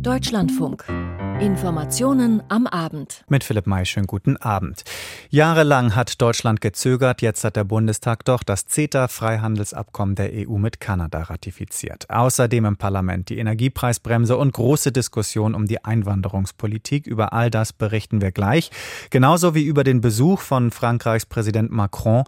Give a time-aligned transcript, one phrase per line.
[0.00, 0.84] Deutschlandfunk.
[1.40, 3.24] Informationen am Abend.
[3.28, 4.84] Mit Philipp May, schönen guten Abend.
[5.30, 11.22] Jahrelang hat Deutschland gezögert, jetzt hat der Bundestag doch das CETA-Freihandelsabkommen der EU mit Kanada
[11.22, 12.08] ratifiziert.
[12.10, 17.06] Außerdem im Parlament die Energiepreisbremse und große Diskussion um die Einwanderungspolitik.
[17.06, 18.70] Über all das berichten wir gleich.
[19.10, 22.24] Genauso wie über den Besuch von Frankreichs Präsident Macron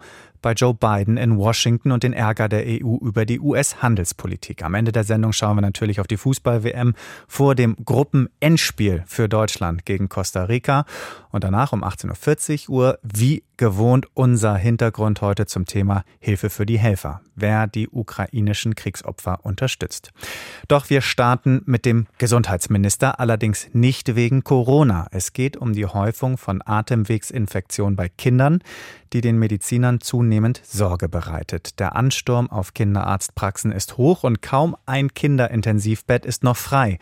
[0.47, 4.63] bei Joe Biden in Washington und den Ärger der EU über die US-Handelspolitik.
[4.63, 6.95] Am Ende der Sendung schauen wir natürlich auf die Fußball-WM
[7.27, 10.85] vor dem Gruppen-Endspiel für Deutschland gegen Costa Rica.
[11.33, 16.79] Und danach um 18.40 Uhr, wie gewohnt, unser Hintergrund heute zum Thema Hilfe für die
[16.79, 20.11] Helfer, wer die ukrainischen Kriegsopfer unterstützt.
[20.69, 25.07] Doch wir starten mit dem Gesundheitsminister, allerdings nicht wegen Corona.
[25.11, 28.63] Es geht um die Häufung von Atemwegsinfektionen bei Kindern,
[29.13, 31.79] die den Medizinern zunehmend Sorge bereitet.
[31.79, 36.99] Der Ansturm auf Kinderarztpraxen ist hoch und kaum ein Kinderintensivbett ist noch frei.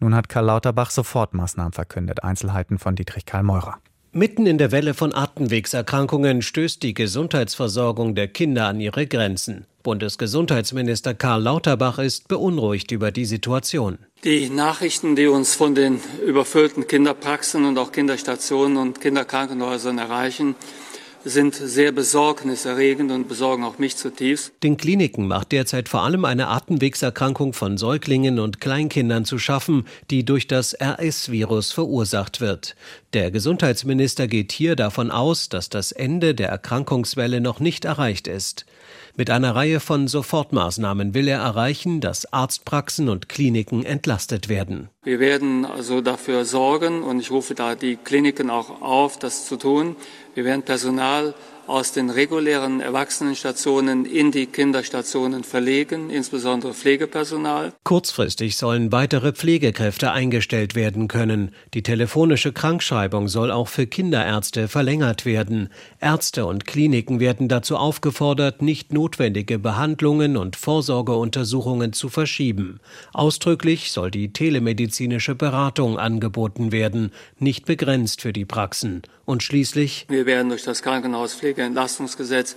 [0.00, 2.24] Nun hat Karl Lauterbach Sofortmaßnahmen verkündet.
[2.24, 3.78] Einzelheiten von Dietrich Karl Meurer.
[4.16, 9.66] Mitten in der Welle von Atemwegserkrankungen stößt die Gesundheitsversorgung der Kinder an ihre Grenzen.
[9.82, 13.98] Bundesgesundheitsminister Karl Lauterbach ist beunruhigt über die Situation.
[14.22, 20.54] Die Nachrichten, die uns von den überfüllten Kinderpraxen und auch Kinderstationen und Kinderkrankenhäusern erreichen,
[21.24, 24.52] sind sehr besorgniserregend und besorgen auch mich zutiefst.
[24.62, 30.24] Den Kliniken macht derzeit vor allem eine Atemwegserkrankung von Säuglingen und Kleinkindern zu schaffen, die
[30.24, 32.76] durch das RS-Virus verursacht wird.
[33.14, 38.66] Der Gesundheitsminister geht hier davon aus, dass das Ende der Erkrankungswelle noch nicht erreicht ist.
[39.16, 44.88] Mit einer Reihe von Sofortmaßnahmen will er erreichen, dass Arztpraxen und Kliniken entlastet werden.
[45.04, 49.56] Wir werden also dafür sorgen, und ich rufe da die Kliniken auch auf, das zu
[49.56, 49.94] tun.
[50.34, 51.34] Wir werden Personal
[51.66, 57.72] aus den regulären Erwachsenenstationen in die Kinderstationen verlegen, insbesondere Pflegepersonal.
[57.84, 61.54] Kurzfristig sollen weitere Pflegekräfte eingestellt werden können.
[61.74, 65.68] Die telefonische Krankschreibung soll auch für Kinderärzte verlängert werden.
[66.00, 72.80] Ärzte und Kliniken werden dazu aufgefordert, nicht notwendige Behandlungen und Vorsorgeuntersuchungen zu verschieben.
[73.12, 79.02] Ausdrücklich soll die telemedizinische Beratung angeboten werden, nicht begrenzt für die Praxen.
[79.26, 80.82] Und schließlich Wir werden durch das
[81.54, 82.56] Krankenhauspflegeentlastungsgesetz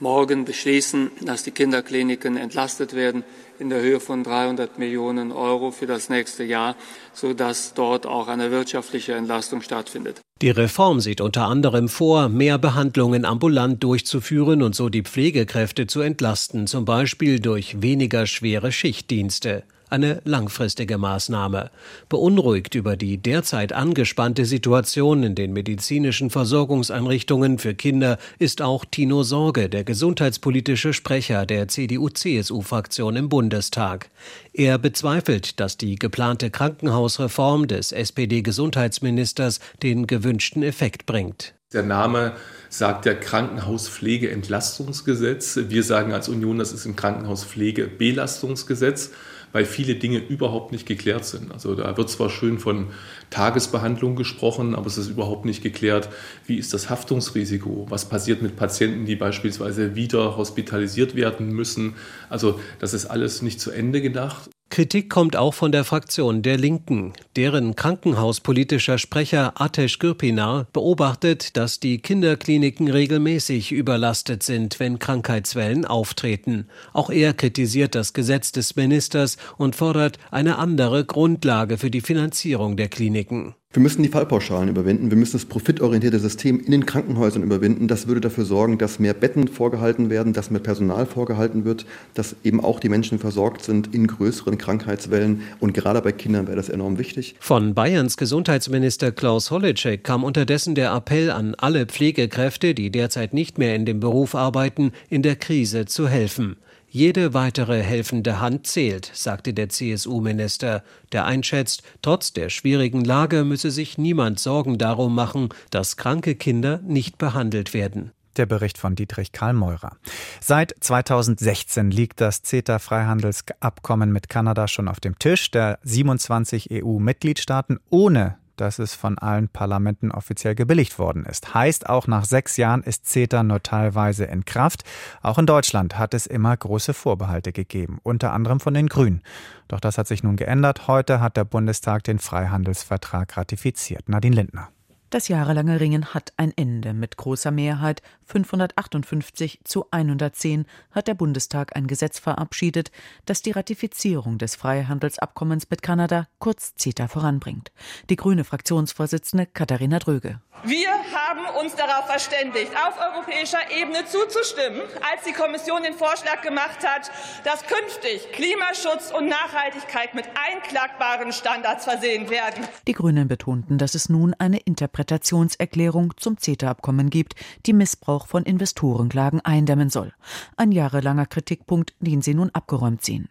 [0.00, 3.22] morgen beschließen, dass die Kinderkliniken entlastet werden
[3.58, 6.76] in der Höhe von 300 Millionen Euro für das nächste Jahr,
[7.12, 10.20] sodass dort auch eine wirtschaftliche Entlastung stattfindet.
[10.42, 16.00] Die Reform sieht unter anderem vor, mehr Behandlungen ambulant durchzuführen und so die Pflegekräfte zu
[16.00, 19.62] entlasten, zum Beispiel durch weniger schwere Schichtdienste
[19.94, 21.70] eine langfristige Maßnahme.
[22.08, 29.22] Beunruhigt über die derzeit angespannte Situation in den medizinischen Versorgungseinrichtungen für Kinder ist auch Tino
[29.22, 34.10] Sorge, der gesundheitspolitische Sprecher der CDU-CSU-Fraktion im Bundestag.
[34.52, 41.54] Er bezweifelt, dass die geplante Krankenhausreform des SPD-Gesundheitsministers den gewünschten Effekt bringt.
[41.72, 42.32] Der Name
[42.68, 45.60] sagt ja Krankenhauspflegeentlastungsgesetz.
[45.68, 49.12] Wir sagen als Union, das ist ein Krankenhauspflegebelastungsgesetz
[49.54, 51.52] weil viele Dinge überhaupt nicht geklärt sind.
[51.52, 52.88] Also da wird zwar schön von
[53.30, 56.08] Tagesbehandlung gesprochen, aber es ist überhaupt nicht geklärt,
[56.44, 61.94] wie ist das Haftungsrisiko, was passiert mit Patienten, die beispielsweise wieder hospitalisiert werden müssen.
[62.28, 64.50] Also das ist alles nicht zu Ende gedacht.
[64.74, 67.12] Kritik kommt auch von der Fraktion der Linken.
[67.36, 76.66] Deren krankenhauspolitischer Sprecher Atesh Gürpinar beobachtet, dass die Kinderkliniken regelmäßig überlastet sind, wenn Krankheitswellen auftreten.
[76.92, 82.76] Auch er kritisiert das Gesetz des Ministers und fordert eine andere Grundlage für die Finanzierung
[82.76, 83.54] der Kliniken.
[83.74, 85.10] Wir müssen die Fallpauschalen überwinden.
[85.10, 87.88] Wir müssen das profitorientierte System in den Krankenhäusern überwinden.
[87.88, 92.36] Das würde dafür sorgen, dass mehr Betten vorgehalten werden, dass mehr Personal vorgehalten wird, dass
[92.44, 95.42] eben auch die Menschen versorgt sind in größeren Krankheitswellen.
[95.58, 97.34] Und gerade bei Kindern wäre das enorm wichtig.
[97.40, 103.58] Von Bayerns Gesundheitsminister Klaus Holleczek kam unterdessen der Appell an alle Pflegekräfte, die derzeit nicht
[103.58, 106.58] mehr in dem Beruf arbeiten, in der Krise zu helfen.
[106.94, 113.72] Jede weitere helfende Hand zählt, sagte der CSU-Minister, der einschätzt, trotz der schwierigen Lage müsse
[113.72, 118.12] sich niemand Sorgen darum machen, dass kranke Kinder nicht behandelt werden.
[118.36, 119.96] Der Bericht von Dietrich Karl Meurer.
[120.40, 128.36] Seit 2016 liegt das CETA-Freihandelsabkommen mit Kanada schon auf dem Tisch der 27 EU-Mitgliedstaaten ohne
[128.56, 131.54] dass es von allen Parlamenten offiziell gebilligt worden ist.
[131.54, 134.84] Heißt, auch nach sechs Jahren ist CETA nur teilweise in Kraft.
[135.22, 139.22] Auch in Deutschland hat es immer große Vorbehalte gegeben, unter anderem von den Grünen.
[139.68, 140.88] Doch das hat sich nun geändert.
[140.88, 144.08] Heute hat der Bundestag den Freihandelsvertrag ratifiziert.
[144.08, 144.68] Nadine Lindner.
[145.14, 146.92] Das jahrelange Ringen hat ein Ende.
[146.92, 152.90] Mit großer Mehrheit 558 zu 110 hat der Bundestag ein Gesetz verabschiedet,
[153.26, 157.72] das die Ratifizierung des Freihandelsabkommens mit Kanada, kurz CETA, voranbringt.
[158.10, 160.40] Die grüne Fraktionsvorsitzende Katharina Dröge.
[160.62, 164.80] Wir haben uns darauf verständigt, auf europäischer Ebene zuzustimmen,
[165.12, 167.10] als die Kommission den Vorschlag gemacht hat,
[167.44, 172.64] dass künftig Klimaschutz und Nachhaltigkeit mit einklagbaren Standards versehen werden.
[172.86, 177.34] Die Grünen betonten, dass es nun eine Interpretation Interpretationserklärung zum CETA-Abkommen gibt,
[177.66, 180.12] die Missbrauch von Investorenklagen eindämmen soll.
[180.56, 183.28] Ein jahrelanger Kritikpunkt, den sie nun abgeräumt sehen.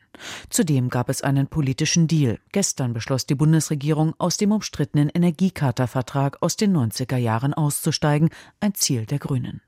[0.50, 2.39] Zudem gab es einen politischen Deal.
[2.51, 9.06] Gestern beschloss die Bundesregierung, aus dem umstrittenen Energiecharta-Vertrag aus den 90er Jahren auszusteigen, ein Ziel
[9.06, 9.62] der Grünen.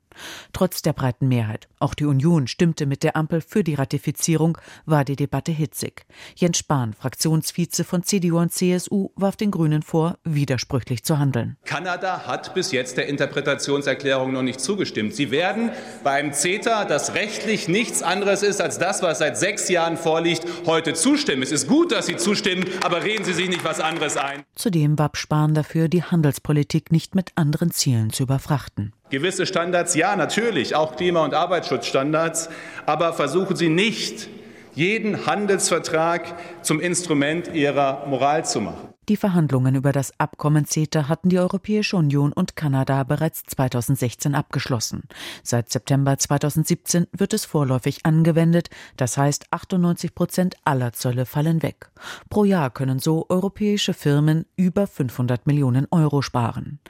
[0.52, 5.04] Trotz der breiten Mehrheit, auch die Union stimmte mit der Ampel für die Ratifizierung, war
[5.04, 6.06] die Debatte hitzig.
[6.34, 11.56] Jens Spahn, Fraktionsvize von CDU und CSU, warf den Grünen vor, widersprüchlich zu handeln.
[11.64, 15.14] Kanada hat bis jetzt der Interpretationserklärung noch nicht zugestimmt.
[15.14, 15.70] Sie werden
[16.02, 20.94] beim CETA, das rechtlich nichts anderes ist als das, was seit sechs Jahren vorliegt, heute
[20.94, 21.42] zustimmen.
[21.42, 24.44] Es ist gut, dass Sie zustimmen, aber reden Sie sich nicht was anderes ein.
[24.54, 28.92] Zudem warb Spahn dafür, die Handelspolitik nicht mit anderen Zielen zu überfrachten.
[29.08, 32.48] Gewisse Standards, ja, natürlich, auch Klima- und Arbeitsschutzstandards,
[32.86, 34.28] aber versuchen Sie nicht,
[34.74, 38.95] jeden Handelsvertrag zum Instrument Ihrer Moral zu machen.
[39.08, 45.04] Die Verhandlungen über das Abkommen CETA hatten die Europäische Union und Kanada bereits 2016 abgeschlossen.
[45.44, 51.88] Seit September 2017 wird es vorläufig angewendet, das heißt 98 Prozent aller Zölle fallen weg.
[52.30, 56.80] Pro Jahr können so europäische Firmen über 500 Millionen Euro sparen.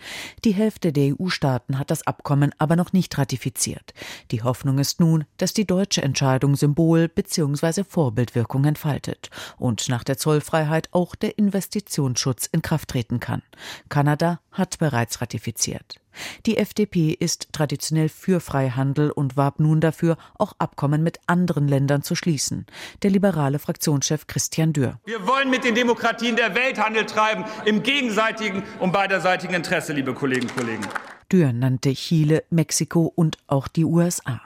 [0.43, 3.93] Die Hälfte der EU-Staaten hat das Abkommen aber noch nicht ratifiziert.
[4.31, 7.85] Die Hoffnung ist nun, dass die deutsche Entscheidung Symbol bzw.
[7.85, 9.29] Vorbildwirkung entfaltet
[9.59, 13.43] und nach der Zollfreiheit auch der Investition Investitionsschutz in Kraft treten kann.
[13.89, 16.01] Kanada hat bereits ratifiziert.
[16.47, 22.03] Die FDP ist traditionell für Freihandel und warb nun dafür, auch Abkommen mit anderen Ländern
[22.03, 22.65] zu schließen.
[23.03, 24.99] Der liberale Fraktionschef Christian Dürr.
[25.05, 30.15] Wir wollen mit den Demokratien der Welt Handel treiben, im gegenseitigen und beiderseitigen Interesse, liebe
[30.15, 30.87] Kolleginnen und Kollegen.
[31.31, 34.41] Dürr nannte Chile, Mexiko und auch die USA.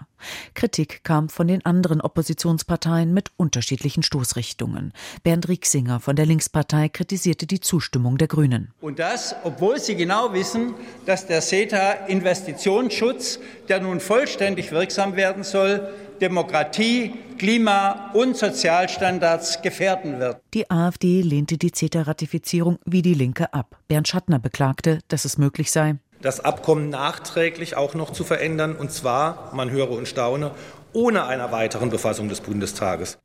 [0.55, 4.93] Kritik kam von den anderen Oppositionsparteien mit unterschiedlichen Stoßrichtungen.
[5.23, 8.73] Bernd Rieksinger von der Linkspartei kritisierte die Zustimmung der Grünen.
[8.81, 10.75] Und das, obwohl sie genau wissen,
[11.07, 13.39] dass der CETA Investitionsschutz,
[13.69, 15.89] der nun vollständig wirksam werden soll,
[16.21, 20.43] Demokratie, Klima- und Sozialstandards gefährden wird.
[20.53, 23.79] Die AfD lehnte die CETA-Ratifizierung wie die Linke ab.
[23.89, 28.93] Bernd Schattner beklagte, dass es möglich sei, das Abkommen nachträglich auch noch zu verändern, und
[28.93, 30.53] zwar, man höre und staune,
[30.93, 33.19] ohne einer weiteren Befassung des Bundestages.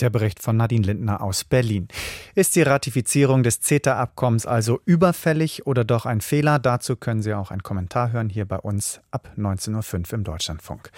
[0.00, 1.86] Der Bericht von Nadine Lindner aus Berlin.
[2.34, 6.58] Ist die Ratifizierung des CETA-Abkommens also überfällig oder doch ein Fehler?
[6.58, 10.90] Dazu können Sie auch einen Kommentar hören hier bei uns ab 19.05 Uhr im Deutschlandfunk.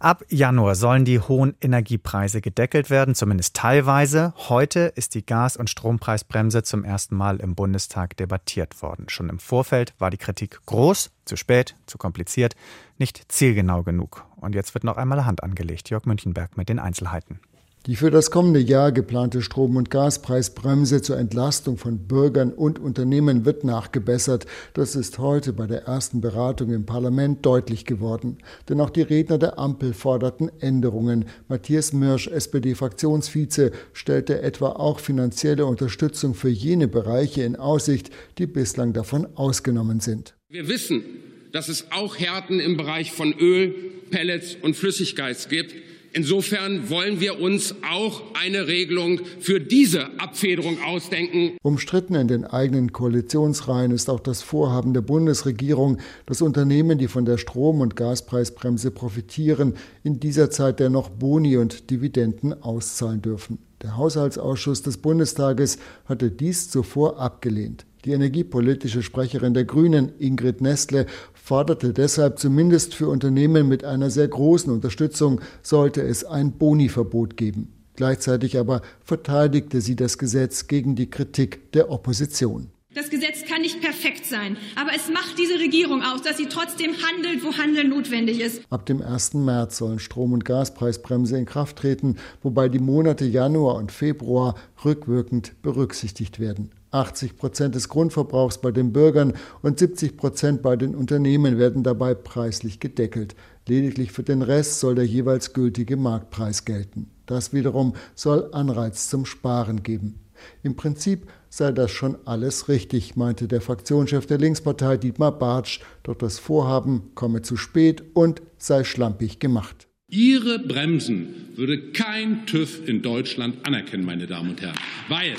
[0.00, 4.32] Ab Januar sollen die hohen Energiepreise gedeckelt werden, zumindest teilweise.
[4.48, 9.08] Heute ist die Gas- und Strompreisbremse zum ersten Mal im Bundestag debattiert worden.
[9.08, 12.54] Schon im Vorfeld war die Kritik groß, zu spät, zu kompliziert,
[12.96, 14.24] nicht zielgenau genug.
[14.36, 15.90] Und jetzt wird noch einmal Hand angelegt.
[15.90, 17.40] Jörg Münchenberg mit den Einzelheiten.
[17.88, 23.46] Die für das kommende Jahr geplante Strom- und Gaspreisbremse zur Entlastung von Bürgern und Unternehmen
[23.46, 24.44] wird nachgebessert.
[24.74, 28.36] Das ist heute bei der ersten Beratung im Parlament deutlich geworden.
[28.68, 31.24] Denn auch die Redner der Ampel forderten Änderungen.
[31.48, 38.92] Matthias Mirsch, SPD-Fraktionsvize, stellte etwa auch finanzielle Unterstützung für jene Bereiche in Aussicht, die bislang
[38.92, 40.34] davon ausgenommen sind.
[40.50, 41.04] Wir wissen,
[41.52, 43.74] dass es auch Härten im Bereich von Öl,
[44.10, 51.56] Pellets und Flüssiggas gibt Insofern wollen wir uns auch eine Regelung für diese Abfederung ausdenken.
[51.62, 57.24] Umstritten in den eigenen Koalitionsreihen ist auch das Vorhaben der Bundesregierung, dass Unternehmen, die von
[57.24, 63.58] der Strom- und Gaspreisbremse profitieren, in dieser Zeit dennoch Boni und Dividenden auszahlen dürfen.
[63.82, 67.84] Der Haushaltsausschuss des Bundestages hatte dies zuvor abgelehnt.
[68.04, 71.06] Die energiepolitische Sprecherin der Grünen, Ingrid Nestle,
[71.48, 77.72] forderte deshalb zumindest für Unternehmen mit einer sehr großen Unterstützung sollte es ein Boni-Verbot geben.
[77.96, 82.68] Gleichzeitig aber verteidigte sie das Gesetz gegen die Kritik der Opposition.
[82.92, 86.92] Das Gesetz kann nicht perfekt sein, aber es macht diese Regierung aus, dass sie trotzdem
[86.92, 88.60] handelt, wo Handeln notwendig ist.
[88.68, 89.32] Ab dem 1.
[89.34, 95.62] März sollen Strom- und Gaspreisbremse in Kraft treten, wobei die Monate Januar und Februar rückwirkend
[95.62, 96.72] berücksichtigt werden.
[96.90, 102.14] 80 Prozent des Grundverbrauchs bei den Bürgern und 70 Prozent bei den Unternehmen werden dabei
[102.14, 103.34] preislich gedeckelt.
[103.66, 107.10] Lediglich für den Rest soll der jeweils gültige Marktpreis gelten.
[107.26, 110.20] Das wiederum soll Anreiz zum Sparen geben.
[110.62, 116.14] Im Prinzip sei das schon alles richtig, meinte der Fraktionschef der Linkspartei Dietmar Bartsch, doch
[116.14, 119.88] das Vorhaben komme zu spät und sei schlampig gemacht.
[120.10, 124.78] Ihre Bremsen würde kein TÜV in Deutschland anerkennen, meine Damen und Herren,
[125.10, 125.34] weil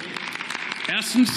[0.89, 1.29] erstens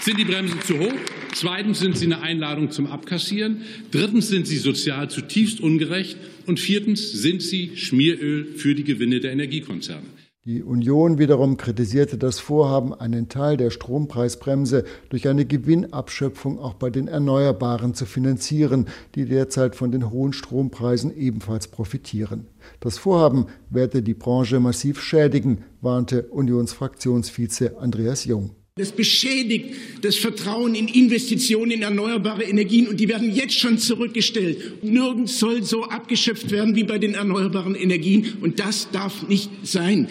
[0.00, 0.92] sind die Bremsen zu hoch,
[1.34, 6.16] zweitens sind sie eine Einladung zum Abkassieren, drittens sind sie sozial zutiefst ungerecht
[6.46, 10.06] und viertens sind sie Schmieröl für die Gewinne der Energiekonzerne.
[10.46, 16.88] Die Union wiederum kritisierte das Vorhaben, einen Teil der Strompreisbremse durch eine Gewinnabschöpfung auch bei
[16.88, 22.46] den Erneuerbaren zu finanzieren, die derzeit von den hohen Strompreisen ebenfalls profitieren.
[22.80, 28.52] Das Vorhaben werde die Branche massiv schädigen, warnte Unionsfraktionsvize Andreas Jung.
[28.80, 34.82] Das beschädigt das Vertrauen in Investitionen in erneuerbare Energien und die werden jetzt schon zurückgestellt.
[34.82, 40.08] Nirgends soll so abgeschöpft werden wie bei den erneuerbaren Energien und das darf nicht sein.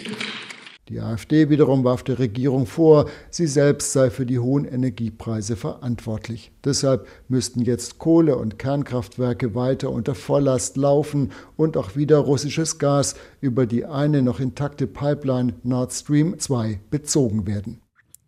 [0.88, 6.52] Die AfD wiederum warf der Regierung vor, sie selbst sei für die hohen Energiepreise verantwortlich.
[6.64, 13.16] Deshalb müssten jetzt Kohle- und Kernkraftwerke weiter unter Volllast laufen und auch wieder russisches Gas
[13.40, 17.80] über die eine noch intakte Pipeline Nord Stream 2 bezogen werden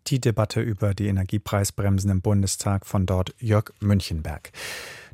[0.07, 4.51] die Debatte über die Energiepreisbremsen im Bundestag von dort Jörg Münchenberg.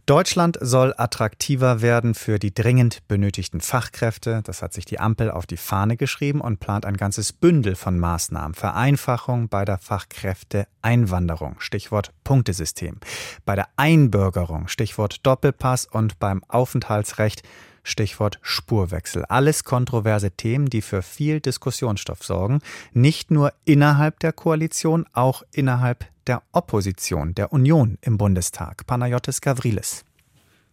[0.09, 4.41] Deutschland soll attraktiver werden für die dringend benötigten Fachkräfte.
[4.43, 7.99] Das hat sich die Ampel auf die Fahne geschrieben und plant ein ganzes Bündel von
[7.99, 8.55] Maßnahmen.
[8.55, 12.97] Vereinfachung bei der Fachkräfteeinwanderung, Stichwort Punktesystem.
[13.45, 17.43] Bei der Einbürgerung, Stichwort Doppelpass und beim Aufenthaltsrecht
[17.83, 19.25] Stichwort Spurwechsel.
[19.25, 22.59] Alles kontroverse Themen, die für viel Diskussionsstoff sorgen,
[22.93, 28.85] nicht nur innerhalb der Koalition, auch innerhalb der Opposition, der Union im Bundestag.
[28.85, 30.05] Panayotis Gavrilis.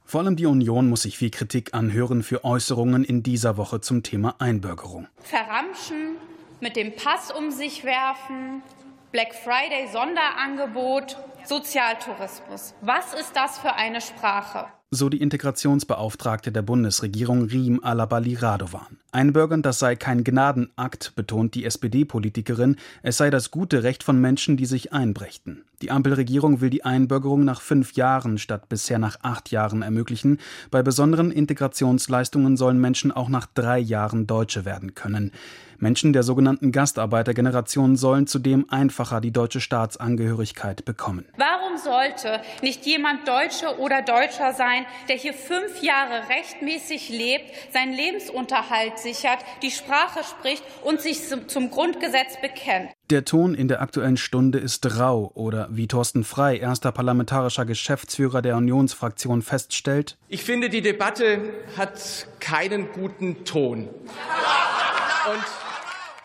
[0.04, 4.04] Vor allem die Union muss sich viel Kritik anhören für Äußerungen in dieser Woche zum
[4.04, 5.08] Thema Einbürgerung.
[5.18, 6.16] Verramschen,
[6.60, 8.62] mit dem Pass um sich werfen,
[9.10, 12.74] Black Friday Sonderangebot, Sozialtourismus.
[12.80, 14.66] Was ist das für eine Sprache?
[14.90, 18.98] so die Integrationsbeauftragte der Bundesregierung Riem Alabali Radovan.
[19.10, 24.56] Einbürgern, das sei kein Gnadenakt, betont die SPD-Politikerin, es sei das gute Recht von Menschen,
[24.56, 25.64] die sich einbrächten.
[25.82, 30.38] Die Ampelregierung will die Einbürgerung nach fünf Jahren statt bisher nach acht Jahren ermöglichen.
[30.70, 35.32] Bei besonderen Integrationsleistungen sollen Menschen auch nach drei Jahren Deutsche werden können.
[35.78, 41.26] Menschen der sogenannten Gastarbeitergeneration sollen zudem einfacher die deutsche Staatsangehörigkeit bekommen.
[41.36, 47.92] Warum sollte nicht jemand Deutsche oder Deutscher sein, der hier fünf Jahre rechtmäßig lebt, seinen
[47.92, 52.90] Lebensunterhalt sichert, die Sprache spricht und sich zum Grundgesetz bekennt?
[53.10, 58.40] Der Ton in der aktuellen Stunde ist rau oder wie Thorsten Frei, erster parlamentarischer Geschäftsführer
[58.40, 60.16] der Unionsfraktion, feststellt.
[60.28, 63.88] Ich finde, die Debatte hat keinen guten Ton.
[63.88, 65.65] Und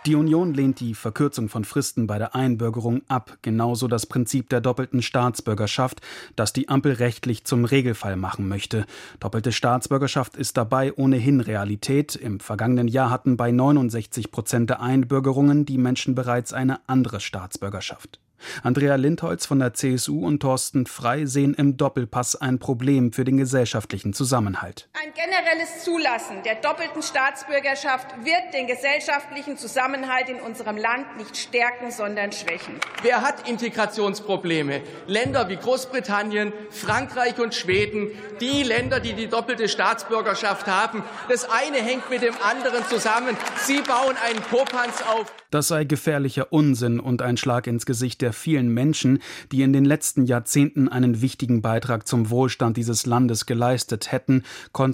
[0.08, 4.60] die Union lehnt die Verkürzung von Fristen bei der Einbürgerung ab, genauso das Prinzip der
[4.60, 6.02] doppelten Staatsbürgerschaft,
[6.36, 8.88] das die Ampel rechtlich zum Regelfall machen möchte.
[9.20, 12.16] Doppelte Staatsbürgerschaft ist dabei ohnehin Realität.
[12.16, 18.20] Im vergangenen Jahr hatten bei 69 Prozent der Einbürgerungen die Menschen bereits eine andere Staatsbürgerschaft.
[18.64, 23.38] Andrea Lindholz von der CSU und Thorsten Frei sehen im Doppelpass ein Problem für den
[23.38, 24.90] gesellschaftlichen Zusammenhalt.
[25.12, 31.92] Ein generelles Zulassen der doppelten Staatsbürgerschaft wird den gesellschaftlichen Zusammenhalt in unserem Land nicht stärken,
[31.92, 32.76] sondern schwächen.
[33.02, 34.82] Wer hat Integrationsprobleme?
[35.08, 41.04] Länder wie Großbritannien, Frankreich und Schweden, die Länder, die die doppelte Staatsbürgerschaft haben.
[41.28, 43.36] Das eine hängt mit dem anderen zusammen.
[43.58, 45.34] Sie bauen einen Popanz auf.
[45.52, 49.20] Das sei gefährlicher Unsinn und ein Schlag ins Gesicht der vielen Menschen,
[49.52, 54.46] die in den letzten Jahrzehnten einen wichtigen Beitrag zum Wohlstand dieses Landes geleistet hätten,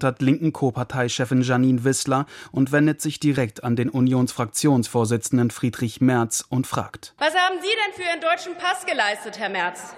[0.08, 6.66] kontert linken Co-Parteichefin Janine Wissler und wendet sich direkt an den Unionsfraktionsvorsitzenden Friedrich Merz und
[6.66, 9.94] fragt: Was haben Sie denn für Ihren deutschen Pass geleistet, Herr Merz?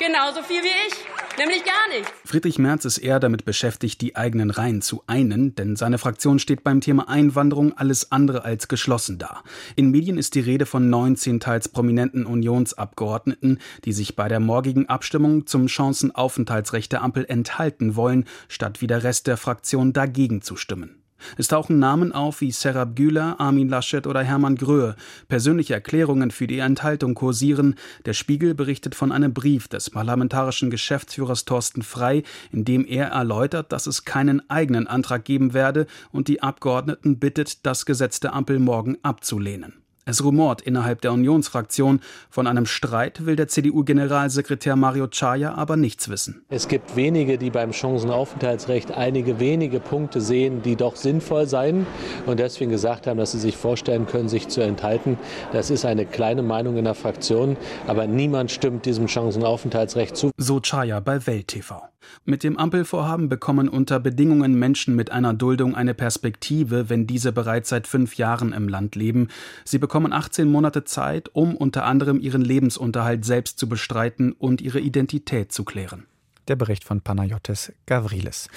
[0.00, 0.94] Genauso viel wie ich,
[1.38, 2.10] nämlich gar nicht.
[2.24, 6.64] Friedrich Merz ist eher damit beschäftigt, die eigenen Reihen zu einen, denn seine Fraktion steht
[6.64, 9.42] beim Thema Einwanderung alles andere als geschlossen da.
[9.76, 14.88] In Medien ist die Rede von 19 teils prominenten Unionsabgeordneten, die sich bei der morgigen
[14.88, 20.56] Abstimmung zum Chancenaufenthaltsrecht der Ampel enthalten wollen, statt wie der Rest der Fraktion dagegen zu
[20.56, 20.99] stimmen.
[21.36, 24.96] Es tauchen Namen auf wie Serap Güler, Armin Laschet oder Hermann Gröhe.
[25.28, 27.76] Persönliche Erklärungen für die Enthaltung kursieren.
[28.04, 32.22] Der Spiegel berichtet von einem Brief des parlamentarischen Geschäftsführers Thorsten Frei,
[32.52, 37.64] in dem er erläutert, dass es keinen eigenen Antrag geben werde und die Abgeordneten bittet,
[37.66, 39.74] das Gesetz der Ampel morgen abzulehnen.
[40.10, 42.00] Es rumort innerhalb der Unionsfraktion.
[42.30, 46.44] Von einem Streit will der CDU-Generalsekretär Mario Chaya aber nichts wissen.
[46.48, 51.86] Es gibt wenige, die beim Chancenaufenthaltsrecht einige wenige Punkte sehen, die doch sinnvoll seien
[52.26, 55.16] und deswegen gesagt haben, dass sie sich vorstellen können, sich zu enthalten.
[55.52, 60.32] Das ist eine kleine Meinung in der Fraktion, aber niemand stimmt diesem Chancenaufenthaltsrecht zu.
[60.36, 61.82] So Chaya bei Welt TV.
[62.24, 67.68] Mit dem Ampelvorhaben bekommen unter Bedingungen Menschen mit einer Duldung eine Perspektive, wenn diese bereits
[67.68, 69.28] seit fünf Jahren im Land leben.
[69.64, 74.80] Sie bekommen 18 Monate Zeit, um unter anderem ihren Lebensunterhalt selbst zu bestreiten und ihre
[74.80, 76.06] Identität zu klären.
[76.50, 78.48] Der Bericht von Panayotis Gavrilis.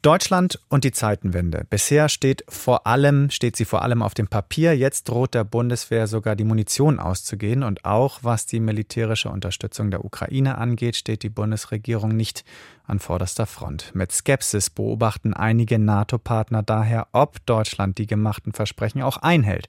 [0.00, 1.64] Deutschland und die Zeitenwende.
[1.68, 4.76] Bisher steht vor allem, steht sie vor allem auf dem Papier.
[4.76, 7.64] Jetzt droht der Bundeswehr sogar die Munition auszugehen.
[7.64, 12.44] Und auch was die militärische Unterstützung der Ukraine angeht, steht die Bundesregierung nicht
[12.84, 13.92] an vorderster Front.
[13.92, 19.68] Mit Skepsis beobachten einige NATO-Partner daher, ob Deutschland die gemachten Versprechen auch einhält.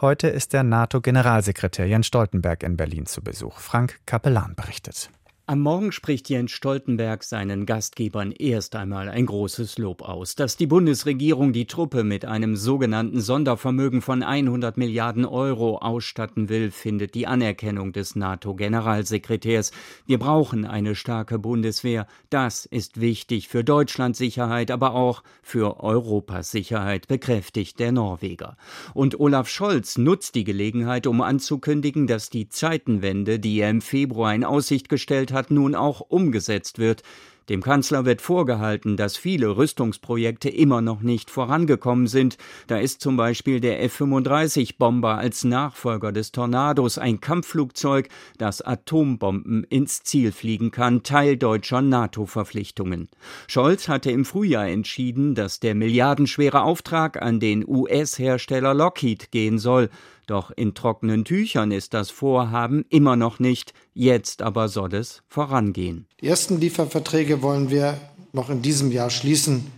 [0.00, 3.58] Heute ist der NATO-Generalsekretär Jens Stoltenberg in Berlin zu Besuch.
[3.58, 5.10] Frank Kapellan berichtet.
[5.50, 10.34] Am Morgen spricht Jens Stoltenberg seinen Gastgebern erst einmal ein großes Lob aus.
[10.34, 16.70] Dass die Bundesregierung die Truppe mit einem sogenannten Sondervermögen von 100 Milliarden Euro ausstatten will,
[16.70, 19.72] findet die Anerkennung des NATO-Generalsekretärs.
[20.04, 22.06] Wir brauchen eine starke Bundeswehr.
[22.28, 28.58] Das ist wichtig für Deutschlands Sicherheit, aber auch für Europas Sicherheit, bekräftigt der Norweger.
[28.92, 34.34] Und Olaf Scholz nutzt die Gelegenheit, um anzukündigen, dass die Zeitenwende, die er im Februar
[34.34, 37.02] in Aussicht gestellt hat, hat, nun auch umgesetzt wird.
[37.48, 42.36] Dem Kanzler wird vorgehalten, dass viele Rüstungsprojekte immer noch nicht vorangekommen sind.
[42.66, 50.02] Da ist zum Beispiel der F-35-Bomber als Nachfolger des Tornados ein Kampfflugzeug, das Atombomben ins
[50.02, 53.08] Ziel fliegen kann, Teil deutscher NATO-Verpflichtungen.
[53.46, 59.88] Scholz hatte im Frühjahr entschieden, dass der milliardenschwere Auftrag an den US-Hersteller Lockheed gehen soll.
[60.28, 66.06] Doch in trockenen Tüchern ist das Vorhaben immer noch nicht, jetzt aber soll es vorangehen.
[66.20, 67.98] Die ersten Lieferverträge wollen wir
[68.34, 69.72] noch in diesem Jahr schließen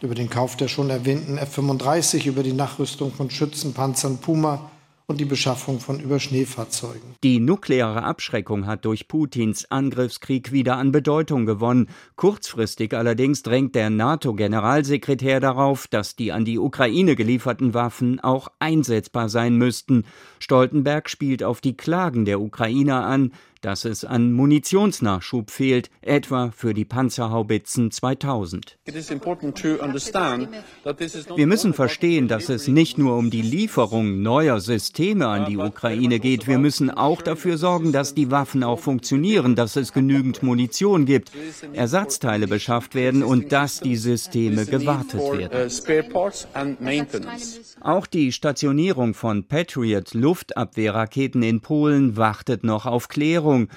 [0.00, 4.70] über den Kauf der schon erwähnten F-35, über die Nachrüstung von Schützenpanzern Puma
[5.08, 7.14] und die Beschaffung von Überschneefahrzeugen.
[7.22, 11.88] Die nukleare Abschreckung hat durch Putins Angriffskrieg wieder an Bedeutung gewonnen.
[12.16, 19.28] Kurzfristig allerdings drängt der NATO-Generalsekretär darauf, dass die an die Ukraine gelieferten Waffen auch einsetzbar
[19.28, 20.04] sein müssten.
[20.40, 26.74] Stoltenberg spielt auf die Klagen der Ukrainer an, dass es an Munitionsnachschub fehlt, etwa für
[26.74, 28.78] die Panzerhaubitzen 2000.
[31.36, 36.20] Wir müssen verstehen, dass es nicht nur um die Lieferung neuer Systeme an die Ukraine
[36.20, 36.46] geht.
[36.46, 41.32] Wir müssen auch dafür sorgen, dass die Waffen auch funktionieren, dass es genügend Munition gibt,
[41.72, 45.70] Ersatzteile beschafft werden und dass die Systeme gewartet werden.
[47.80, 53.45] Auch die Stationierung von Patriot Luftabwehrraketen in Polen wartet noch auf Klärung.
[53.46, 53.68] Regierung.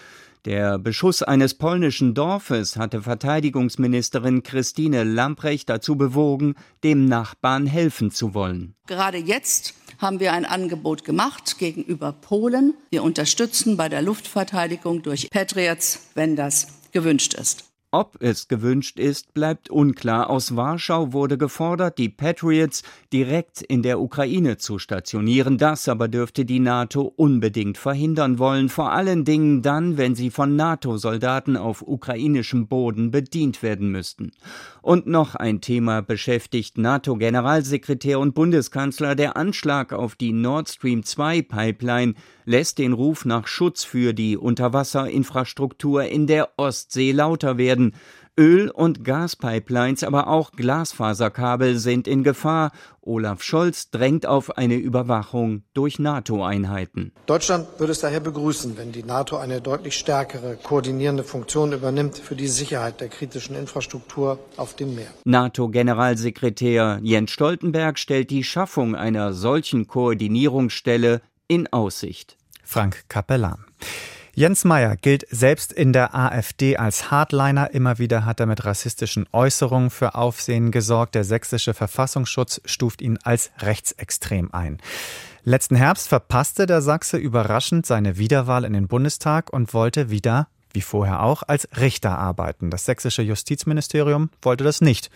[0.45, 8.33] Der Beschuss eines polnischen Dorfes hatte Verteidigungsministerin Christine Lamprecht dazu bewogen, dem Nachbarn helfen zu
[8.33, 8.73] wollen.
[8.87, 12.73] Gerade jetzt haben wir ein Angebot gemacht gegenüber Polen.
[12.89, 17.68] Wir unterstützen bei der Luftverteidigung durch Patriots, wenn das gewünscht ist.
[17.91, 20.29] Ob es gewünscht ist, bleibt unklar.
[20.29, 25.57] Aus Warschau wurde gefordert, die Patriots direkt in der Ukraine zu stationieren.
[25.57, 30.55] Das aber dürfte die NATO unbedingt verhindern wollen, vor allen Dingen dann, wenn sie von
[30.55, 34.33] NATO-Soldaten auf ukrainischem Boden bedient werden müssten.
[34.83, 39.15] Und noch ein Thema beschäftigt NATO-Generalsekretär und Bundeskanzler.
[39.15, 42.13] Der Anschlag auf die Nord Stream 2 Pipeline
[42.45, 47.78] lässt den Ruf nach Schutz für die Unterwasserinfrastruktur in der Ostsee lauter werden.
[48.39, 52.71] Öl- und Gaspipelines, aber auch Glasfaserkabel sind in Gefahr.
[53.01, 57.11] Olaf Scholz drängt auf eine Überwachung durch NATO-Einheiten.
[57.25, 62.35] Deutschland würde es daher begrüßen, wenn die NATO eine deutlich stärkere koordinierende Funktion übernimmt für
[62.35, 65.09] die Sicherheit der kritischen Infrastruktur auf dem Meer.
[65.25, 72.37] NATO-Generalsekretär Jens Stoltenberg stellt die Schaffung einer solchen Koordinierungsstelle in Aussicht.
[72.63, 73.68] Frank Capellan.
[74.39, 77.73] Jens Meyer gilt selbst in der AfD als Hardliner.
[77.73, 81.15] Immer wieder hat er mit rassistischen Äußerungen für Aufsehen gesorgt.
[81.15, 84.77] Der sächsische Verfassungsschutz stuft ihn als rechtsextrem ein.
[85.43, 90.79] Letzten Herbst verpasste der Sachse überraschend seine Wiederwahl in den Bundestag und wollte wieder, wie
[90.79, 92.69] vorher auch, als Richter arbeiten.
[92.69, 95.09] Das sächsische Justizministerium wollte das nicht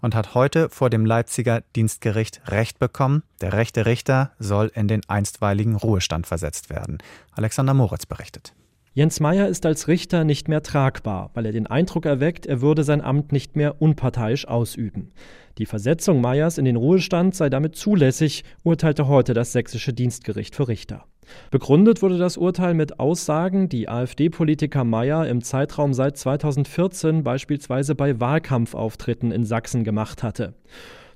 [0.00, 3.24] und hat heute vor dem Leipziger Dienstgericht Recht bekommen.
[3.42, 6.96] Der rechte Richter soll in den einstweiligen Ruhestand versetzt werden.
[7.32, 8.54] Alexander Moritz berichtet.
[8.92, 12.82] Jens Meyer ist als Richter nicht mehr tragbar, weil er den Eindruck erweckt, er würde
[12.82, 15.12] sein Amt nicht mehr unparteiisch ausüben.
[15.58, 20.66] Die Versetzung Meyers in den Ruhestand sei damit zulässig, urteilte heute das Sächsische Dienstgericht für
[20.66, 21.04] Richter.
[21.52, 28.18] Begründet wurde das Urteil mit Aussagen, die AfD-Politiker Meyer im Zeitraum seit 2014 beispielsweise bei
[28.18, 30.54] Wahlkampfauftritten in Sachsen gemacht hatte.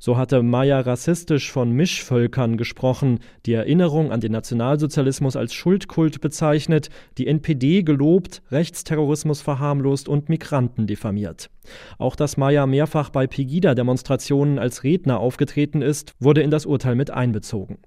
[0.05, 6.91] So hatte Meyer rassistisch von Mischvölkern gesprochen, die Erinnerung an den Nationalsozialismus als Schuldkult bezeichnet,
[7.17, 11.49] die NPD gelobt, Rechtsterrorismus verharmlost und Migranten diffamiert.
[11.97, 17.11] Auch dass Meyer mehrfach bei Pegida-Demonstrationen als Redner aufgetreten ist, wurde in das Urteil mit
[17.11, 17.79] einbezogen.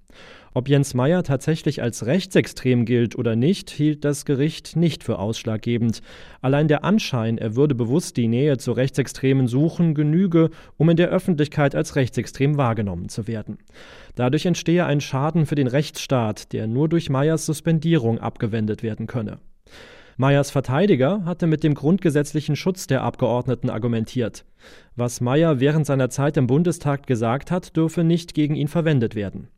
[0.58, 6.02] Ob Jens Meyer tatsächlich als rechtsextrem gilt oder nicht, hielt das Gericht nicht für ausschlaggebend.
[6.41, 11.10] Allein der Anschein, er würde bewusst die Nähe zu Rechtsextremen suchen, genüge, um in der
[11.10, 13.60] Öffentlichkeit als rechtsextrem wahrgenommen zu werden.
[14.15, 19.38] Dadurch entstehe ein Schaden für den Rechtsstaat, der nur durch Meyers Suspendierung abgewendet werden könne.
[20.20, 24.43] Meyers Verteidiger hatte mit dem grundgesetzlichen Schutz der Abgeordneten argumentiert.
[24.96, 29.50] Was Meyer während seiner Zeit im Bundestag gesagt hat, dürfe nicht gegen ihn verwendet werden.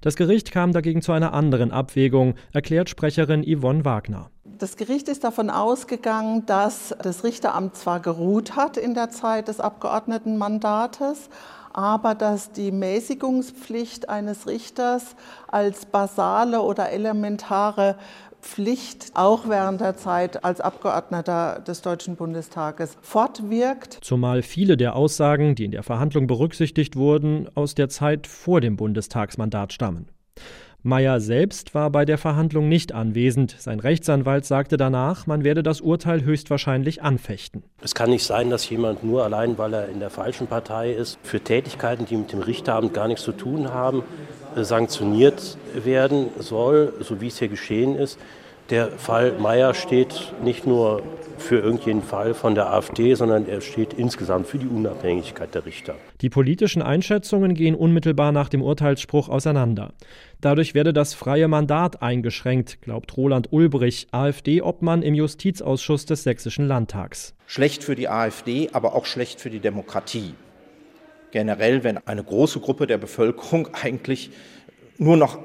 [0.00, 4.30] Das Gericht kam dagegen zu einer anderen Abwägung, erklärt Sprecherin Yvonne Wagner.
[4.44, 9.60] Das Gericht ist davon ausgegangen, dass das Richteramt zwar geruht hat in der Zeit des
[9.60, 11.28] Abgeordnetenmandates,
[11.72, 15.16] aber dass die Mäßigungspflicht eines Richters
[15.48, 17.96] als basale oder elementare
[18.44, 23.98] Pflicht auch während der Zeit als Abgeordneter des Deutschen Bundestages fortwirkt.
[24.02, 28.76] Zumal viele der Aussagen, die in der Verhandlung berücksichtigt wurden, aus der Zeit vor dem
[28.76, 30.08] Bundestagsmandat stammen.
[30.86, 33.56] Meyer selbst war bei der Verhandlung nicht anwesend.
[33.58, 37.62] Sein Rechtsanwalt sagte danach, man werde das Urteil höchstwahrscheinlich anfechten.
[37.80, 41.18] Es kann nicht sein, dass jemand nur allein, weil er in der falschen Partei ist,
[41.22, 44.02] für Tätigkeiten, die mit dem Richteramt gar nichts zu tun haben,
[44.56, 48.18] sanktioniert werden soll, so wie es hier geschehen ist.
[48.68, 51.02] Der Fall Meyer steht nicht nur
[51.38, 55.94] für irgendeinen Fall von der AfD, sondern er steht insgesamt für die Unabhängigkeit der Richter.
[56.24, 59.92] Die politischen Einschätzungen gehen unmittelbar nach dem Urteilsspruch auseinander.
[60.40, 67.34] Dadurch werde das freie Mandat eingeschränkt, glaubt Roland Ulbrich, AfD-Obmann im Justizausschuss des Sächsischen Landtags.
[67.46, 70.32] Schlecht für die AfD, aber auch schlecht für die Demokratie
[71.30, 74.30] generell, wenn eine große Gruppe der Bevölkerung eigentlich
[74.96, 75.40] nur noch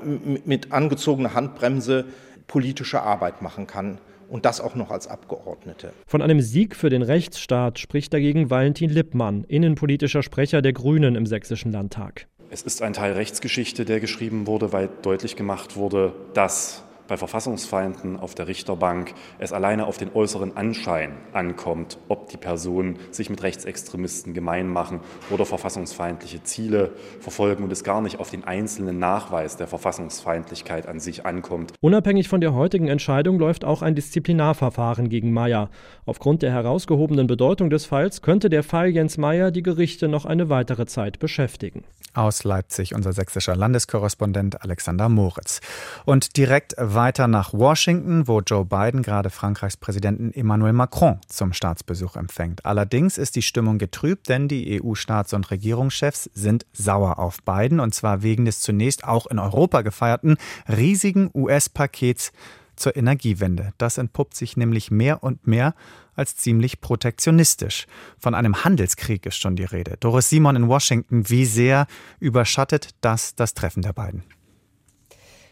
[0.46, 2.06] mit angezogener Handbremse
[2.48, 3.98] politische Arbeit machen kann
[4.30, 5.94] und das auch noch als Abgeordnete.
[6.06, 11.26] Von einem Sieg für den Rechtsstaat spricht dagegen Valentin Lippmann, innenpolitischer Sprecher der Grünen im
[11.26, 12.28] Sächsischen Landtag.
[12.52, 18.18] Es ist ein Teil Rechtsgeschichte, der geschrieben wurde, weil deutlich gemacht wurde, dass bei Verfassungsfeinden
[18.18, 23.42] auf der Richterbank es alleine auf den äußeren Anschein ankommt, ob die Personen sich mit
[23.42, 29.58] Rechtsextremisten gemein machen oder verfassungsfeindliche Ziele verfolgen und es gar nicht auf den einzelnen Nachweis
[29.58, 31.74] der Verfassungsfeindlichkeit an sich ankommt.
[31.82, 35.72] Unabhängig von der heutigen Entscheidung läuft auch ein Disziplinarverfahren gegen Meyer.
[36.06, 40.50] Aufgrund der herausgehobenen Bedeutung des Falls könnte der Fall Jens Meyer die Gerichte noch eine
[40.50, 41.84] weitere Zeit beschäftigen.
[42.14, 45.62] Aus Leipzig unser sächsischer Landeskorrespondent Alexander Moritz.
[46.06, 52.18] Und direkt weiter nach Washington, wo Joe Biden gerade Frankreichs Präsidenten Emmanuel Macron zum Staatsbesuch
[52.18, 52.66] empfängt.
[52.66, 57.96] Allerdings ist die Stimmung getrübt, denn die EU-Staats- und Regierungschefs sind sauer auf Biden und
[57.96, 60.36] zwar wegen des zunächst auch in Europa gefeierten
[60.68, 62.34] riesigen US-Pakets
[62.76, 63.72] zur Energiewende.
[63.78, 65.76] Das entpuppt sich nämlich mehr und mehr
[66.16, 67.88] als ziemlich protektionistisch.
[68.18, 69.96] Von einem Handelskrieg ist schon die Rede.
[70.02, 71.88] Doris Simon in Washington, wie sehr
[72.20, 74.24] überschattet das das Treffen der beiden?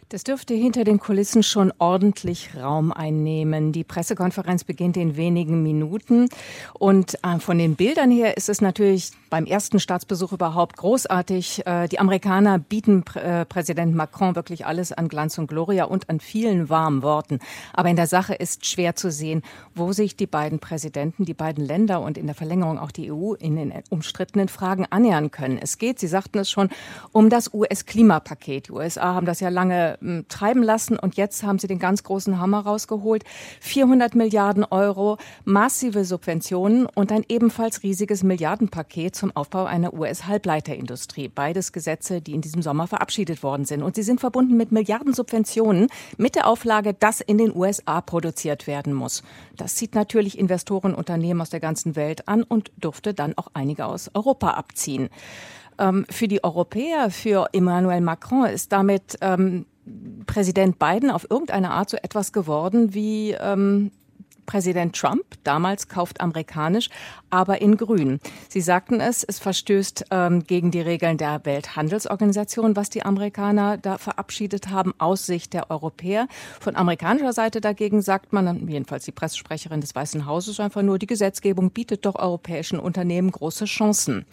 [0.09, 3.73] Das dürfte hinter den Kulissen schon ordentlich Raum einnehmen.
[3.73, 6.29] Die Pressekonferenz beginnt in wenigen Minuten.
[6.79, 11.67] Und äh, von den Bildern her ist es natürlich beim ersten Staatsbesuch überhaupt großartig.
[11.67, 16.21] Äh, die Amerikaner bieten äh, Präsident Macron wirklich alles an Glanz und Gloria und an
[16.21, 17.39] vielen warmen Worten.
[17.73, 19.41] Aber in der Sache ist schwer zu sehen,
[19.75, 23.33] wo sich die beiden Präsidenten, die beiden Länder und in der Verlängerung auch die EU
[23.33, 25.59] in den umstrittenen Fragen annähern können.
[25.61, 26.69] Es geht, Sie sagten es schon,
[27.11, 28.69] um das US-Klimapaket.
[28.69, 30.97] Die USA haben das ja lange ähm, treiben lassen.
[30.97, 33.23] Und jetzt haben sie den ganz großen Hammer rausgeholt.
[33.61, 41.29] 400 Milliarden Euro, massive Subventionen und ein ebenfalls riesiges Milliardenpaket zum Aufbau einer US-Halbleiterindustrie.
[41.29, 43.83] Beides Gesetze, die in diesem Sommer verabschiedet worden sind.
[43.83, 48.67] Und sie sind verbunden mit Milliarden Subventionen mit der Auflage, dass in den USA produziert
[48.67, 49.23] werden muss.
[49.55, 53.85] Das zieht natürlich Investoren, Unternehmen aus der ganzen Welt an und dürfte dann auch einige
[53.85, 55.09] aus Europa abziehen.
[55.79, 59.65] Ähm, für die Europäer, für Emmanuel Macron ist damit ähm,
[60.25, 63.91] Präsident Biden auf irgendeine Art so etwas geworden wie ähm,
[64.45, 66.89] Präsident Trump, damals kauft amerikanisch,
[67.29, 68.19] aber in grün.
[68.49, 73.97] Sie sagten es, es verstößt ähm, gegen die Regeln der Welthandelsorganisation, was die Amerikaner da
[73.97, 76.27] verabschiedet haben, aus Sicht der Europäer.
[76.59, 81.07] Von amerikanischer Seite dagegen sagt man, jedenfalls die Pressesprecherin des Weißen Hauses, einfach nur, die
[81.07, 84.25] Gesetzgebung bietet doch europäischen Unternehmen große Chancen.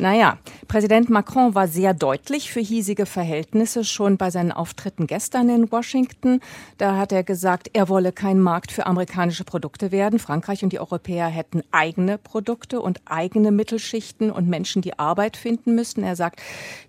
[0.00, 5.70] Naja, Präsident Macron war sehr deutlich für hiesige Verhältnisse schon bei seinen Auftritten gestern in
[5.70, 6.40] Washington.
[6.78, 10.18] Da hat er gesagt, er wolle kein Markt für amerikanische Produkte werden.
[10.18, 15.74] Frankreich und die Europäer hätten eigene Produkte und eigene Mittelschichten und Menschen, die Arbeit finden
[15.74, 16.02] müssten.
[16.02, 16.40] Er sagt,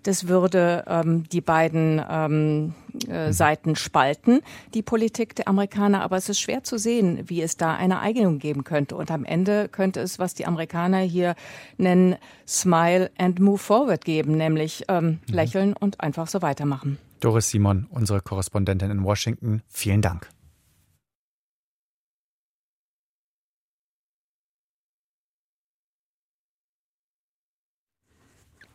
[0.02, 2.74] das würde ähm, die beiden ähm,
[3.08, 4.40] äh, Seiten spalten,
[4.72, 6.02] die Politik der Amerikaner.
[6.02, 8.96] Aber es ist schwer zu sehen, wie es da eine Einigung geben könnte.
[8.96, 11.34] Und am Ende könnte es, was die Amerikaner hier
[11.76, 15.34] nennen, Smile and Move Forward geben, nämlich ähm, mhm.
[15.34, 16.98] lächeln und einfach so weitermachen.
[17.20, 20.28] Doris Simon, unsere Korrespondentin in Washington, vielen Dank.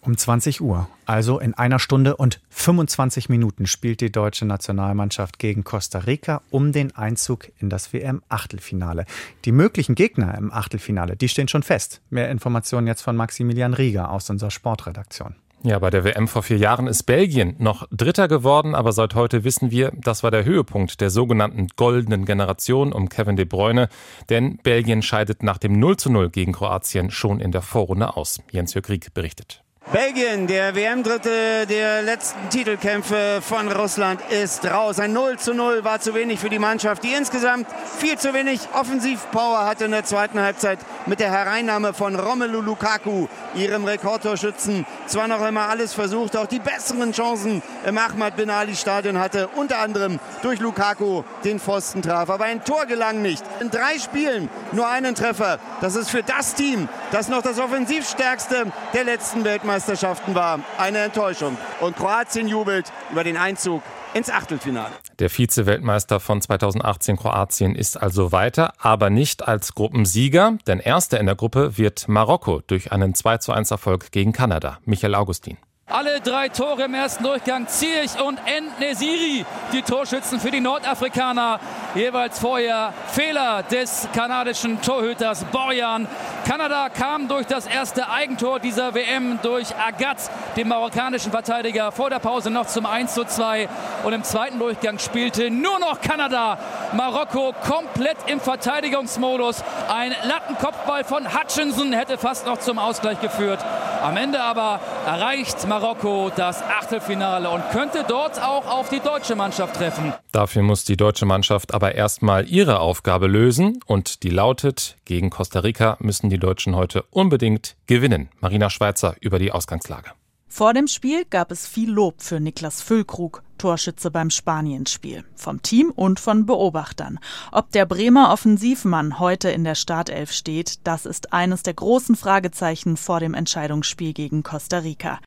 [0.01, 5.65] Um 20 Uhr, also in einer Stunde und 25 Minuten, spielt die deutsche Nationalmannschaft gegen
[5.65, 9.05] Costa Rica um den Einzug in das WM-Achtelfinale.
[9.43, 12.01] Die möglichen Gegner im Achtelfinale, die stehen schon fest.
[12.09, 15.35] Mehr Informationen jetzt von Maximilian Rieger aus unserer Sportredaktion.
[15.61, 19.43] Ja, bei der WM vor vier Jahren ist Belgien noch Dritter geworden, aber seit heute
[19.43, 23.89] wissen wir, das war der Höhepunkt der sogenannten goldenen Generation um Kevin De Bruyne,
[24.29, 28.39] denn Belgien scheidet nach dem 0 zu 0 gegen Kroatien schon in der Vorrunde aus.
[28.51, 29.61] Jens-Jörg Rieck berichtet.
[29.91, 34.99] Belgien, der WM-Dritte der letzten Titelkämpfe von Russland, ist raus.
[34.99, 37.65] Ein 0 zu 0 war zu wenig für die Mannschaft, die insgesamt
[37.97, 43.27] viel zu wenig Offensivpower hatte in der zweiten Halbzeit mit der Hereinnahme von Romelu Lukaku,
[43.55, 44.85] ihrem Rekordtorschützen.
[45.07, 49.47] Zwar noch einmal alles versucht, auch die besseren Chancen im Ahmad Bin Ali Stadion hatte,
[49.55, 52.29] unter anderem durch Lukaku den Pfosten traf.
[52.29, 53.43] Aber ein Tor gelang nicht.
[53.59, 55.57] In drei Spielen nur einen Treffer.
[55.81, 60.61] Das ist für das Team, das noch das offensivstärkste der letzten Weltmeisterschaft Weltmeisterschaften war.
[60.79, 61.55] Eine Enttäuschung.
[61.79, 63.83] Und Kroatien jubelt über den Einzug
[64.15, 64.91] ins Achtelfinale.
[65.19, 71.27] Der Vize-Weltmeister von 2018 Kroatien ist also weiter, aber nicht als Gruppensieger, denn erster in
[71.27, 74.79] der Gruppe wird Marokko durch einen 21 Erfolg gegen Kanada.
[74.85, 75.59] Michael Augustin.
[75.91, 78.39] Alle drei Tore im ersten Durchgang Ziyech und
[78.79, 81.59] Nesiri, die Torschützen für die Nordafrikaner.
[81.95, 86.07] Jeweils vorher Fehler des kanadischen Torhüters Borjan.
[86.49, 90.17] Kanada kam durch das erste Eigentor dieser WM durch Agat,
[90.55, 93.69] dem marokkanischen Verteidiger, vor der Pause noch zum 1 zu 2.
[94.03, 96.57] Und im zweiten Durchgang spielte nur noch Kanada.
[96.93, 99.63] Marokko komplett im Verteidigungsmodus.
[99.89, 103.63] Ein Lattenkopfball von Hutchinson hätte fast noch zum Ausgleich geführt.
[104.01, 109.75] Am Ende aber erreicht Marokko das Achtelfinale und könnte dort auch auf die deutsche Mannschaft
[109.75, 110.13] treffen.
[110.31, 115.59] Dafür muss die deutsche Mannschaft aber erstmal ihre Aufgabe lösen und die lautet, gegen Costa
[115.59, 118.29] Rica müssen die Deutschen heute unbedingt gewinnen.
[118.39, 120.11] Marina Schweizer über die Ausgangslage.
[120.51, 125.91] Vor dem Spiel gab es viel Lob für Niklas Füllkrug, Torschütze beim Spanienspiel, vom Team
[125.91, 127.19] und von Beobachtern.
[127.51, 132.97] Ob der Bremer Offensivmann heute in der Startelf steht, das ist eines der großen Fragezeichen
[132.97, 135.19] vor dem Entscheidungsspiel gegen Costa Rica.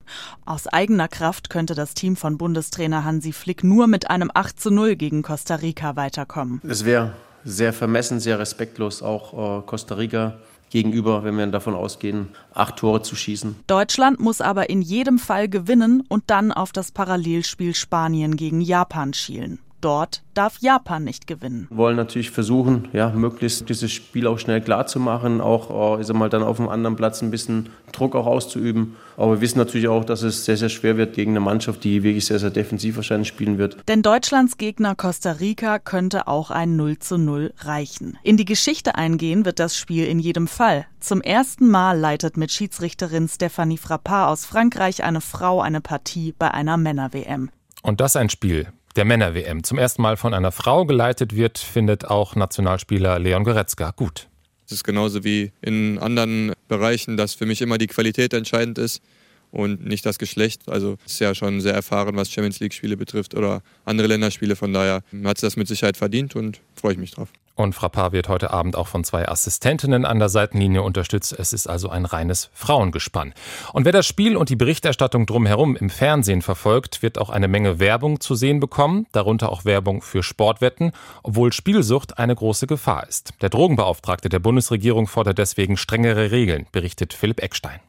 [0.44, 4.72] Aus eigener Kraft könnte das Team von Bundestrainer Hansi Flick nur mit einem 8 zu
[4.72, 6.60] 0 gegen Costa Rica weiterkommen.
[6.68, 7.12] Es wäre
[7.44, 10.40] sehr vermessen, sehr respektlos auch äh, Costa Rica
[10.72, 13.56] gegenüber, wenn wir davon ausgehen, acht Tore zu schießen.
[13.66, 19.12] Deutschland muss aber in jedem Fall gewinnen und dann auf das Parallelspiel Spanien gegen Japan
[19.12, 19.58] schielen.
[19.82, 21.66] Dort darf Japan nicht gewinnen.
[21.68, 26.06] Wir wollen natürlich versuchen, ja, möglichst dieses Spiel auch schnell klar zu machen, auch ich
[26.06, 28.96] sag mal, dann auf einem anderen Platz ein bisschen Druck auch auszuüben.
[29.16, 32.04] Aber wir wissen natürlich auch, dass es sehr, sehr schwer wird gegen eine Mannschaft, die
[32.04, 33.76] wirklich sehr, sehr defensiv wahrscheinlich spielen wird.
[33.88, 38.16] Denn Deutschlands Gegner Costa Rica könnte auch ein 0 zu 0 reichen.
[38.22, 40.86] In die Geschichte eingehen wird das Spiel in jedem Fall.
[41.00, 46.52] Zum ersten Mal leitet mit Schiedsrichterin Stephanie Frappard aus Frankreich eine Frau eine Partie bei
[46.52, 47.50] einer Männer-WM.
[47.82, 52.04] Und das ein Spiel, der Männer-WM zum ersten Mal von einer Frau geleitet wird, findet
[52.04, 54.28] auch Nationalspieler Leon Goretzka gut.
[54.66, 59.02] Es ist genauso wie in anderen Bereichen, dass für mich immer die Qualität entscheidend ist
[59.50, 60.68] und nicht das Geschlecht.
[60.68, 64.56] Also ist ja schon sehr erfahren, was Champions League-Spiele betrifft oder andere Länderspiele.
[64.56, 67.28] Von daher hat sie das mit Sicherheit verdient und freue ich mich drauf.
[67.54, 71.36] Und Frappard wird heute Abend auch von zwei Assistentinnen an der Seitenlinie unterstützt.
[71.38, 73.34] Es ist also ein reines Frauengespann.
[73.72, 77.78] Und wer das Spiel und die Berichterstattung drumherum im Fernsehen verfolgt, wird auch eine Menge
[77.78, 83.34] Werbung zu sehen bekommen, darunter auch Werbung für Sportwetten, obwohl Spielsucht eine große Gefahr ist.
[83.42, 87.80] Der Drogenbeauftragte der Bundesregierung fordert deswegen strengere Regeln, berichtet Philipp Eckstein.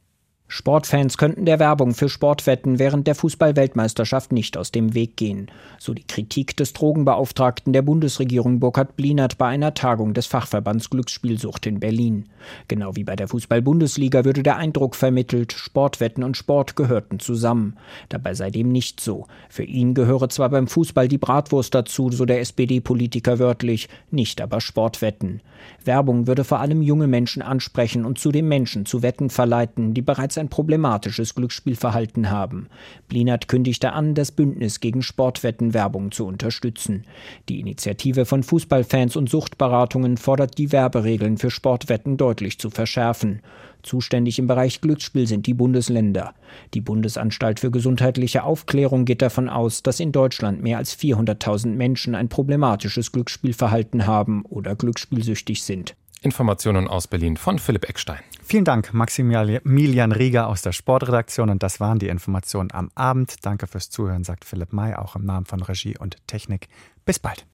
[0.55, 5.47] Sportfans könnten der Werbung für Sportwetten während der Fußball-Weltmeisterschaft nicht aus dem Weg gehen.
[5.79, 11.65] So die Kritik des Drogenbeauftragten der Bundesregierung Burkhard Blinert bei einer Tagung des Fachverbands Glücksspielsucht
[11.65, 12.29] in Berlin.
[12.67, 17.75] Genau wie bei der Fußball-Bundesliga würde der Eindruck vermittelt, Sportwetten und Sport gehörten zusammen.
[18.09, 19.25] Dabei sei dem nicht so.
[19.49, 24.61] Für ihn gehöre zwar beim Fußball die Bratwurst dazu, so der SPD-Politiker wörtlich, nicht aber
[24.61, 25.41] Sportwetten.
[25.83, 30.37] Werbung würde vor allem junge Menschen ansprechen und zudem Menschen zu Wetten verleiten, die bereits
[30.43, 32.67] ein problematisches Glücksspielverhalten haben.
[33.07, 37.05] Blinert kündigte an, das Bündnis gegen Sportwettenwerbung zu unterstützen.
[37.49, 43.41] Die Initiative von Fußballfans und Suchtberatungen fordert die Werberegeln für Sportwetten deutlich zu verschärfen.
[43.83, 46.33] Zuständig im Bereich Glücksspiel sind die Bundesländer.
[46.73, 52.15] Die Bundesanstalt für gesundheitliche Aufklärung geht davon aus, dass in Deutschland mehr als 400.000 Menschen
[52.15, 55.95] ein problematisches Glücksspielverhalten haben oder glücksspielsüchtig sind.
[56.23, 58.19] Informationen aus Berlin von Philipp Eckstein.
[58.43, 61.49] Vielen Dank, Maximilian Rieger aus der Sportredaktion.
[61.49, 63.45] Und das waren die Informationen am Abend.
[63.45, 66.67] Danke fürs Zuhören, sagt Philipp May, auch im Namen von Regie und Technik.
[67.05, 67.45] Bis bald.